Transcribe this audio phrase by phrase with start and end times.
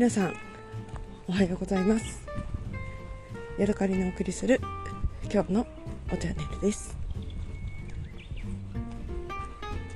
[0.00, 0.34] 皆さん
[1.28, 2.26] おはようございます。
[3.58, 4.58] ヤドカリのお送りする
[5.30, 5.66] 今日の
[6.10, 6.96] おチャンネルです。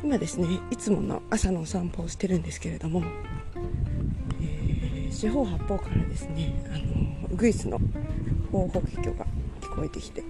[0.03, 3.03] 今ですねいつもの朝のお散歩をしてるんですけれども、
[4.43, 7.81] えー、四方八方からですねあのウグイスの
[8.53, 9.25] 報告魚が
[9.63, 10.23] 聞こえてきて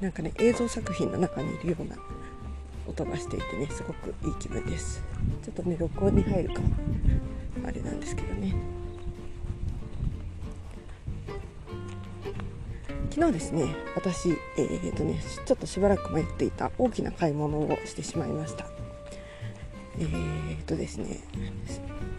[0.00, 1.94] なんかね映像作品の中にいるような
[2.88, 5.00] 音がしていてねすごくいい気分です。
[5.44, 6.60] ちょっとね録音に入るか
[7.64, 8.54] あれなんですけどね。
[13.10, 18.66] 昨日ですね私えー、とねちょっとしばらく迷っていた大きな買い物をしてしまいました。
[19.98, 21.20] えー、とですね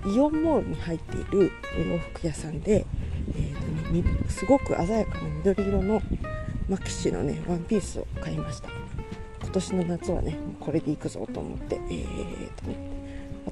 [0.06, 2.86] イオンモールに入っているお洋服屋さんで、
[3.36, 6.02] えーとね、すごく鮮やかな緑色の
[6.70, 8.70] マキシのねワンピースを買いました。
[9.42, 12.93] 今年の夏はねこれでいくぞと思ってえー、とね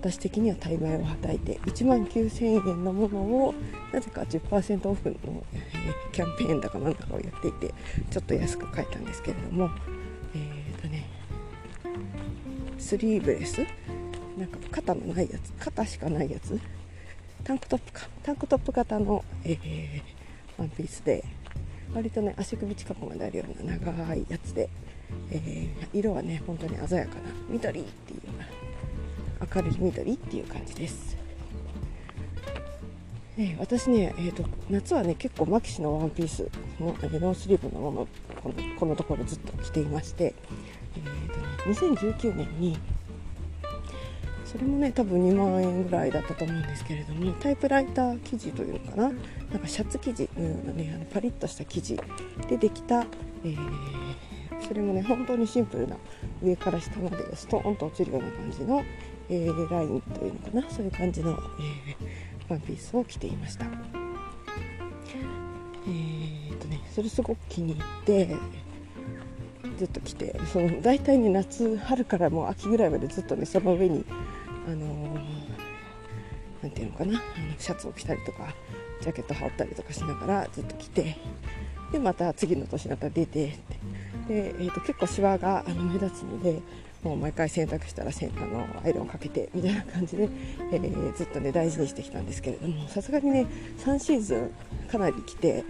[0.02, 3.54] 私的には大枚をはたいて1万9000円のものを
[3.94, 5.16] なぜか10%オフの、
[5.54, 5.60] え
[6.12, 7.72] キャンペーンだかなんだかをやっていて
[8.10, 9.70] ちょっと安く買えたんですけれども
[10.34, 11.06] えー、とね
[12.80, 13.60] スリーブレス？
[14.38, 16.60] なんか肩のないやつ肩しかないやつ？
[17.44, 18.08] タンクトップか。
[18.24, 20.02] タンクトップ型の、えー、
[20.58, 21.24] ワンピースで
[21.94, 24.70] 割とね足首近くまであるような長いやつで、
[25.30, 28.21] えー、色はね本当に鮮やかな緑っていう
[29.54, 31.18] 明るい緑っていう感じです、
[33.38, 38.08] え、私ね、えーと、夏はね結構マキシのワンピースのノースリーブのまま
[38.42, 40.36] このこのところずっと着ていまして、
[40.96, 42.78] えーとね、2019年に
[44.52, 51.98] それもね多分2万円ぐらいだったと思うんですけれどもタイプライター生地というのかななんかシャツ生地のようなねあのパリッとした生地
[52.50, 53.06] でできた、
[53.46, 53.58] えー、
[54.68, 55.96] それもね本当にシンプルな
[56.44, 58.84] 上から下までストーンと落ちるような感じの、
[59.32, 63.66] えー、ラインというのかなそういう感じの、えー、ワンピースを着ていました。
[65.88, 68.36] えーとね、それすごく気に入って
[69.78, 74.06] ずっと着てその大体ね夏春からもう秋ぐらいまでずっとねその上に
[74.68, 77.22] あのー、ていうのかなあの
[77.58, 78.54] シャツを着たりとか
[79.02, 81.18] ジャケット羽織ったりとかしながらずっと着て
[81.92, 83.58] でまた次の年になったら出て
[84.28, 86.60] で、えーと、結構シワがあの目立つので
[87.04, 90.30] もう毎回洗濯したらせあのアイロンかけてみたいな感じで、
[90.72, 93.48] えー、ずっとね大事にしてきたんですけれどもさすがにね
[93.80, 94.52] 3シーズン
[94.88, 95.64] かなり着て、え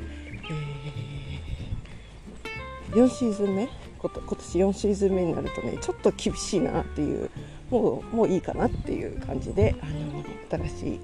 [2.92, 3.70] ー、4シーズン目？
[4.02, 7.30] 今年4シーズン目になるとねちょっと厳しいなっていう
[7.70, 11.00] もうもういいかなっていう感じであの新しい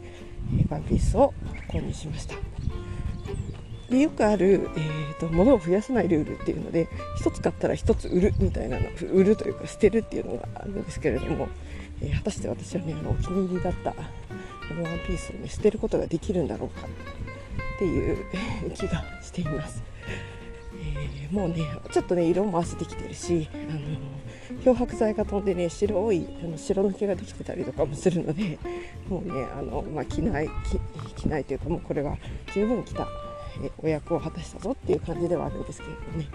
[0.69, 1.33] ワンピースを
[1.69, 2.35] 購入しました。
[3.89, 6.87] でよくある、えーと、物を増やさないルールっていうので
[7.23, 11.47] 1つ買ったら1つ売るみたいなの売るというか捨てるっていうのがあるんですけれども、
[12.01, 13.99] えー、果たして私はねあのお気に入りだったこ
[14.75, 18.25] のワンピースを、ね、捨てることができるんだろうかっていう
[18.75, 19.83] 気がしています。
[20.79, 28.59] えー、もうねちょっとね色も汗てきてるしあの漂白剤が飛んでね白いあの白抜けができてたりとかもするので
[29.09, 30.49] もうねあの、まあ、着ない
[31.15, 32.17] 着ないというかもうこれは
[32.53, 33.07] 十分着た、
[33.63, 36.27] えお役を果たしたぞっていう感じではあるんですけれどね、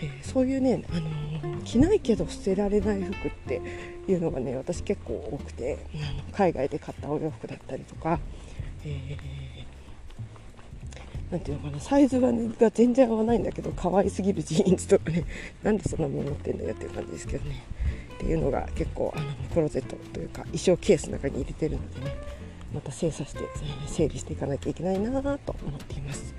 [0.00, 3.60] えー、そういうね、あの着ないけど捨てられない服って
[4.08, 8.18] いうのがね私結構多くてあの海外で買ったお洋服だったりとか、
[8.84, 9.42] えー
[11.38, 15.24] ていうのかなサイズが,、ね、が全然合わないんだけど可愛すぎるジーンズとかね
[15.62, 17.62] なんでそんなもの持ってんだよっていう感じですけどね。
[18.14, 22.16] っていうのが結構あのクローゼットというか衣装ケースの中に入れてるのでね。
[22.74, 23.40] また精査して
[23.86, 26.34] 整理していかなきゃいけないなと思っています。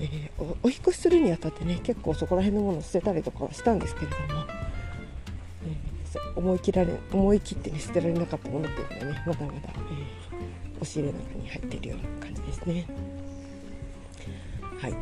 [0.00, 4.44] えー、おお引越しするにあたってね結構そこら辺のものを捨てたりとかはしたんですけれども、
[5.64, 12.86] えー、思い切られ思い切って、ね、捨てられなかったものっていうのはねまだまだ、えー、押し入れの中に入っているような感じですね。
[14.80, 14.96] はいえ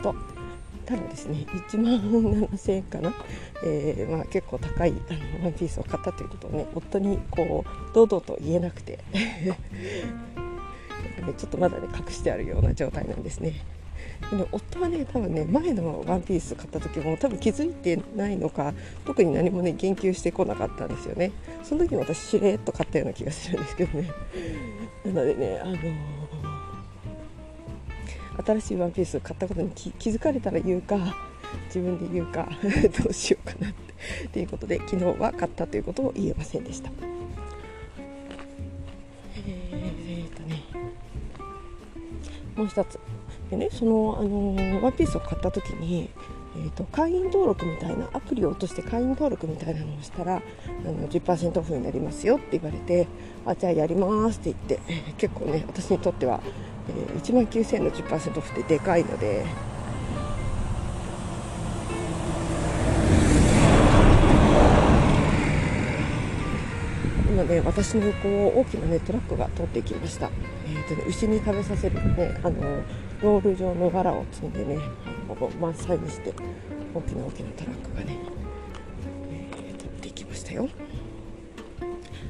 [0.00, 0.14] ー、と
[0.86, 2.00] ただですね1万
[2.48, 3.12] 7000円かな、
[3.64, 8.98] えー、まあ、結構高いあのワンピースを買ったということをね夫にこう堂々と言えなくて。
[11.36, 13.64] ちょっとまだね隠してあるような状態なんですね。
[14.30, 18.72] でも夫はね多分ね前のワンピース買った時も多分気づいてないのか
[19.04, 21.32] 特に何もね言及してこなかったんですよね。
[21.64, 24.10] その時に私しれっと買ったような気がするんですけどね。
[25.04, 26.35] なのでねあのー
[28.44, 30.96] 新しいワンピース買ったことに気づかれたら言うか
[31.66, 32.48] 自分で言うか
[33.02, 33.86] どうしようかなって
[34.32, 36.90] ということで昨日は買ったということを言えませんでした。
[39.46, 40.62] えー、とね
[42.56, 42.98] もう一つ
[43.50, 46.10] でねそのあのワンピースを買った時に、
[46.56, 50.40] えーと、会員登録みたいなアプリを落として会員登録みたいなのをしたらあ
[50.84, 53.06] の10%オフになりますよって言われて
[53.44, 56.40] あじゃあやりますって言って、えー、結構ね私にとっては、
[56.88, 59.44] えー、1万9000円の10%オフってでかいので。
[67.36, 70.30] 今ね私の横を大きなねトラックが通っていきました、
[70.66, 72.82] えーとね、牛に食べさせるねあの
[73.20, 74.78] ロール状の藁を積んでね
[75.60, 76.32] 満載にして
[76.94, 78.16] 大きな大きなトラックがね、
[79.30, 80.66] えー、取っていきましたよ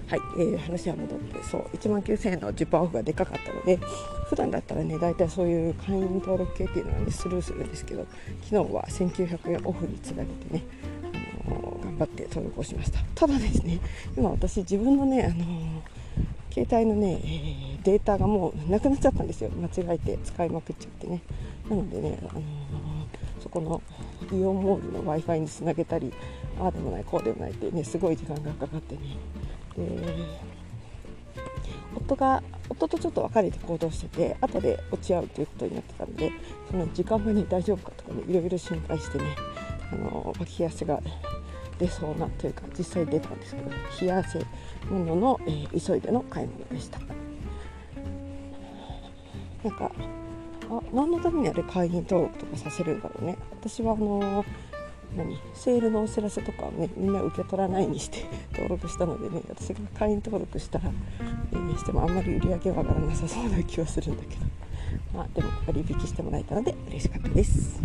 [0.09, 3.79] はい、えー、話は戻ってそう1万9000円の10%オフがでかかったので
[4.29, 8.07] 普段だったらね大体そういう会員登録系っていうのはねスルーするんですけど
[8.45, 10.63] 昨日は1900円オフにつられてね、
[11.47, 13.01] あのー、頑張って登録をしました。
[13.15, 13.81] ただですね
[14.17, 15.97] 今私自分のね、あのー
[16.57, 19.51] 携帯のね、えー、データがもうなくなっちゃったんですよ。
[19.51, 21.21] 間違えて使いまくっちゃってね。
[21.69, 22.43] なのでね、あのー、
[23.43, 23.83] そこの
[24.33, 26.15] イオンモールの w i f i につなげたり
[26.61, 29.01] ああでもないこうでもないってねすごい時間がかかってね。
[29.77, 30.03] で
[31.95, 36.33] 夫が夫とちょっと別れて行動してて後で落ち合うということになってたので
[36.71, 39.37] その時間がね大丈夫かとかねいろいろ心配してね
[39.93, 41.01] あの脇汗が
[41.79, 43.71] 出そうなというか実際出たんですけど
[44.01, 44.39] 冷や汗
[44.91, 46.99] ものの、えー、急いでの買い物でした。
[49.65, 49.91] なんか
[50.71, 53.37] あ何のためにあれ会員登録とかさせるんだろうね。
[53.53, 54.47] 私はあのー、
[55.15, 60.91] 何セールのお知らせとかをねみんな受け取らないにして 登録したのでね私が会員登録したら、
[61.53, 64.47] えー、してもあんまり売り上げは上がらなさそうな気はするんだけど
[65.15, 67.81] まあでも割引してもらえたので嬉しかったです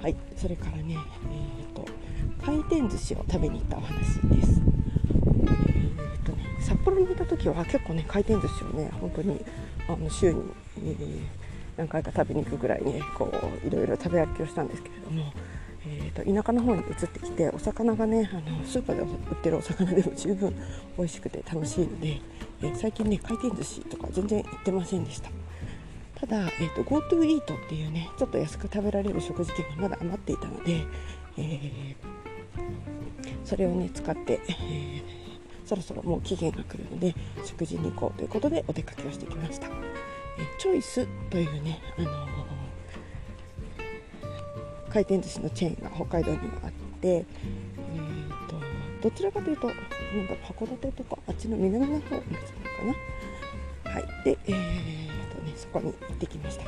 [0.00, 2.08] はいそれからねえっ、ー、と
[2.44, 4.62] 回転寿司を食べに行ったお話です。
[4.62, 9.44] えーとね、札幌にいた時は結構ね回転寿司をね本当に
[9.88, 10.42] あの週に、
[10.78, 11.20] えー、
[11.76, 13.30] 何回か食べに行くぐらいねこ
[13.64, 15.32] ういろいろ食べ歩きをしたんですけれども、
[15.88, 20.54] えーと、田舎の方に移ってきてお魚がねあのスーパーで売ってるお魚でも十分
[20.96, 22.20] 美味しくて楽しいので、
[22.62, 25.30] えー、最近ね回転寿司とか全然行ってませんでした。
[26.14, 30.84] ただ、えーと、GoTo イートっていうねちょっと安く食べられる食事券がまだ余っていたので、
[31.36, 32.18] えー
[33.48, 35.02] それをね使って、えー、
[35.64, 37.14] そろそろもう期限が来るので
[37.46, 39.72] 食事に行こうということでお出かけをしてきました、えー、
[40.58, 42.10] チョイスというね、あの、
[44.90, 46.70] 回転寿司のチェーンが北海道にはあっ
[47.00, 48.56] て、えーと、
[49.02, 52.50] どちらかというとなんだ函館とかあっちの南の方のやつ
[52.84, 52.98] なのか
[53.84, 53.92] な。
[53.92, 54.24] はい。
[54.24, 54.54] でえー
[55.34, 56.64] とねそこに行ってきました。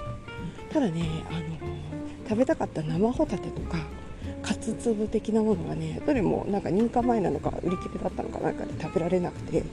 [0.72, 1.40] ただねあの
[2.28, 3.78] 食べたかった生ホタテとか
[4.42, 9.64] カツ粒的なものがねどれもなんか認可前なのか売り切れだったのかなんかで食べられなくて、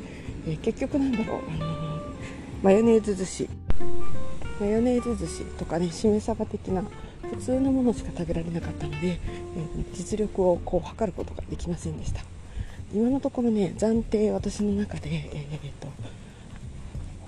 [0.48, 2.14] えー、結局なんだろう、あのー、
[2.64, 3.50] マヨネーズ寿司。
[4.60, 6.84] マヨネーズ寿司とかねしめ鯖的な
[7.32, 12.22] 普通のものしか食べられなかったので、えー、実力をこう測ることができませんでした。
[12.94, 15.88] 今のところね暫定私の中で、えーと、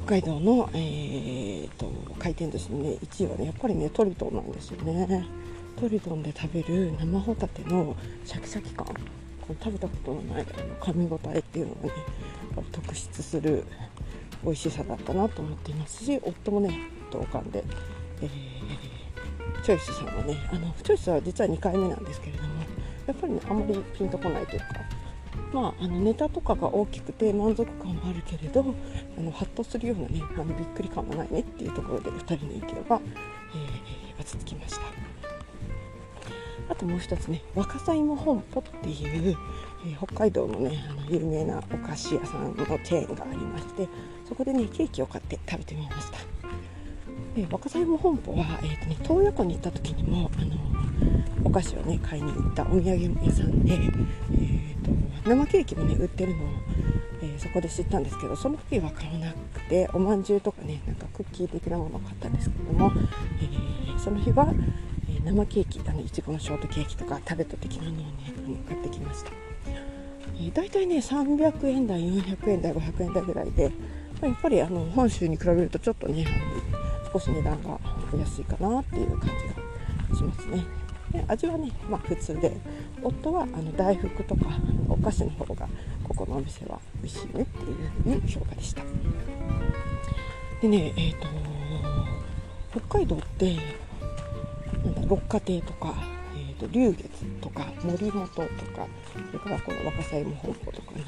[0.06, 5.26] 北海道の、えーと、回転寿司の、ね、1位はねやっぱりねトリトンなんですよね。
[5.78, 8.86] トリトンで食べる生ホタテのシャキシャキ感。
[9.50, 11.92] こ食べたことのない噛み応えっていうのがね
[12.72, 13.66] 特筆する
[14.44, 16.78] 美味しさだったなと思っていますし夫もね
[17.12, 17.64] 同感で、
[18.22, 18.30] えー、
[19.62, 22.50] チョイスさんはねあのチョイスは実は2回目なんですけれども
[23.08, 24.66] やっぱりねあんまりピンとこないというか
[25.54, 28.64] まあ、あのネタとかが大きくて満足感もあるけれど
[29.18, 33.02] あのハッとするようなねあのびっくり感もないねっていうところで2人の意見が、えー、が
[34.24, 34.82] 続きました。
[36.70, 39.36] あともう一つね若狭芋本舗っていう、
[39.86, 43.88] えー、北海道のねあの有名なお菓子屋さんのチェーンがありまして
[44.28, 46.39] そこでねケーキを買って食べてみました
[47.40, 50.58] で若狭芋本舗は、えーとね、洞爺湖に行った時にもあの
[51.46, 52.86] お菓子をね買いに行ったお土産
[53.26, 56.48] 屋さんで、えーと、生ケーキもね売ってるのを、
[57.22, 62.92] えー、そこで知ったんですけどその時は買わなくておまんじゅうとかねなんかクッキー的なものを買ったんですけども、
[63.42, 64.54] えー、その日は
[65.08, 68.04] え生ケーキあのいちごのショートケーキとかタルト的なのをね
[68.68, 69.32] 買ってきました、
[70.36, 73.72] えー、大体ね300円台400円台500円台ぐらいで、
[74.22, 76.28] ま、やっぱりあの本州に比べるとちょっとね
[77.12, 77.80] 少し値段が
[78.18, 79.30] 安いかなっていう感
[80.10, 80.66] じがしますね。
[81.12, 82.56] で味はね、まあ、普通で
[83.02, 84.46] 夫はあの大福とか
[84.88, 85.68] お菓子の方が
[86.04, 88.84] ここのお店は美味しいねっていう風に評価でした。
[90.62, 91.28] でねえ、ー、と
[92.72, 93.56] 北海道って
[94.84, 95.96] なんだ六花亭とか、
[96.36, 98.48] えーと、龍月とか森本とか
[99.12, 101.04] それからこの若狭芋本舗とかね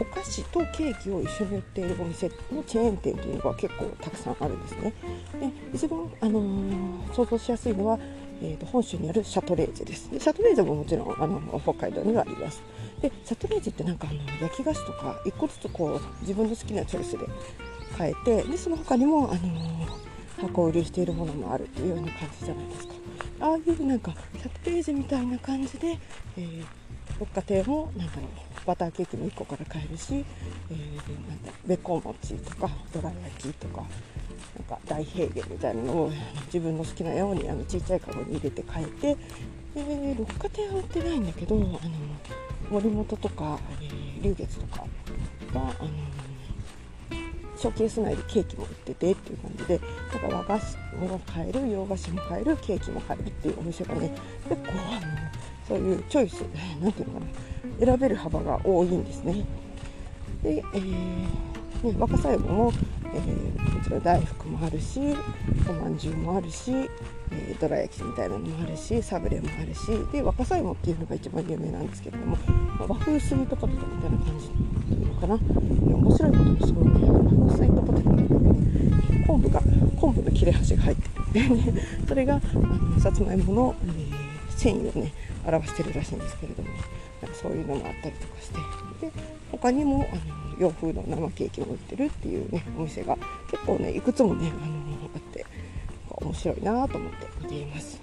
[0.00, 4.92] お菓子とケーキを一緒に売っているお店のチェーン店というのが結構たくさんあるんですね。
[5.40, 7.98] で一番、あのー、想像しやすいのは
[8.42, 10.10] えー、と本州にあるシャトレーゼです。
[10.10, 12.62] でシャトレーゼももちろんあの北海道にはあります。
[13.00, 17.26] でシャトレーゼってなんかあの焼き菓子とか1個ずつこう自分の好きなチョイスで
[17.96, 19.86] 変えてでその他にも、あの
[20.40, 22.94] 箱売りしているものもあるっていうような感じじゃないですか。
[23.40, 25.98] ああいうなんかシャトレーゼみたいな感じで、
[26.36, 26.64] えー、
[27.20, 30.24] 六花亭もなんだろうバターケーキも1個から買えるし、
[30.70, 33.84] えー、なんだべこ餅とかどら焼きとか
[34.56, 36.12] なんか大平原みたいなのを
[36.46, 39.16] 自分の好きなようにあの小さいカゴに入れて買えて、
[39.76, 41.80] えー、六花亭は売ってないんだけどあの
[42.70, 44.86] 森本とか、えー、龍月とか
[45.52, 45.90] があの
[47.56, 49.80] ショーケース内でケーキも売っててっていう感じで
[50.12, 54.14] だか和菓子も買える洋菓子も買えるケーキも買えるっていうお店がね
[54.48, 55.23] 結構あの
[55.68, 56.44] そういうチョイス
[56.80, 57.26] 何ていうのか
[57.80, 59.44] な選べる幅が多いんですね。
[60.42, 60.90] で、えー
[61.82, 62.72] ね、若さやも、
[63.12, 65.00] えー、こちら大福もあるし
[65.68, 66.72] おまんじゅうもあるし、
[67.30, 69.80] えー、どら焼きみたいなのもあるしサブレもあるし
[70.12, 72.36] で若さ芋っていうのが一番有名なんですけれども、
[72.78, 74.50] まあ、和風スイートポテトみたいな感じっ
[74.96, 75.34] ていうのかな。
[75.34, 76.92] 面白いことにすごいね。
[77.10, 79.62] 和風スイートポテトの中に昆布が
[80.00, 81.46] 昆布の切れ端が入ってる
[82.06, 85.12] それがあのさつまいもの、えー、繊維をね
[85.46, 86.68] 表してるらしいんですけれども
[87.22, 89.12] なんかそういうのもあったりとかしてで
[89.50, 93.16] 他にもあの洋風の生ケーキを売ってるっていうねお店が
[93.50, 94.74] 結構ねいくつもねあの
[95.14, 95.46] あって
[96.08, 98.00] 面白いなと思って見ています。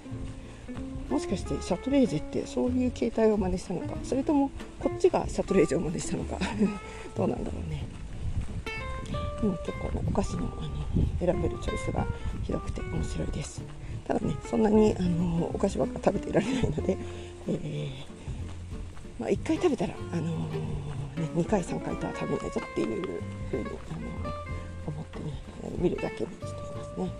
[1.08, 6.38] もしかしてシャトレーゼってそういう形態を真似したのかそれともこっちがシャトレーゼを真似したのか
[7.14, 7.84] どうなんだろうね。
[9.42, 10.70] うん、結構ねお菓子のあの
[11.20, 12.06] 選べるチョイスが
[12.44, 13.62] 広くて面白いです。
[14.06, 16.96] ただねそんなにあのお菓子ばっか食べていられないので、
[17.48, 18.12] えー
[19.18, 25.32] まあ、1回食べたら、あのー、ね、2回3回とは食べないぞっていうふうに、あのー、思ってね
[25.78, 27.10] 見るだけにしていますね。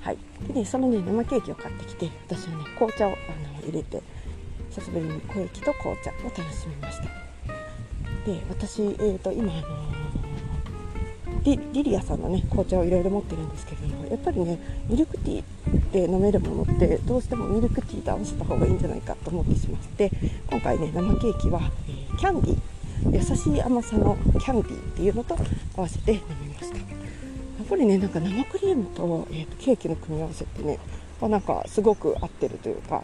[0.00, 0.18] はい、
[0.48, 3.14] でねそのね生ケーキを買ってきて私はね紅茶をあ
[3.60, 4.02] の入れて
[4.70, 7.04] 久しぶりに小液と紅茶を楽しみました
[8.24, 9.99] で私、えーと、今、あの
[11.44, 20.10] リリアさんのね紅茶をいろいろ持ってるんですけれどもやっぱりねミルクティーで飲めるものってどうしてもミルクティーと合わせた方がいいんじゃないかと思ってしまって
[20.50, 21.60] 今回ね生ケーキは、
[22.18, 22.58] キャンディー。
[23.12, 25.34] 優しい甘さのキャンディーっていうのと
[25.74, 26.76] 合わせて飲みました。
[26.76, 30.78] やっぱりねなんか生クリームと,、えーと、ケーキの組み合わせってね
[31.22, 33.02] なんかすごく合ってるというか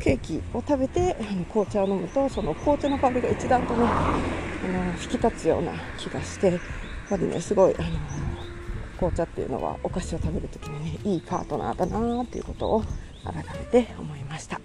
[0.00, 4.20] ケーキを食べてあの紅茶を飲むとその紅茶の香りが一段とねあ
[4.66, 6.58] の引き立つような気がして
[7.10, 7.88] ぱりねすごいあの
[8.96, 12.84] 紅茶っていうのはお菓子を食べる時にねいいパートナーだなっていうことを
[13.24, 14.60] 改めて思いました。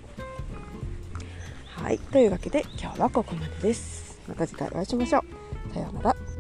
[1.76, 4.20] はいというわけで今日はここまでです。
[4.28, 5.74] また次回お会いしましょう。
[5.74, 6.35] さようなら。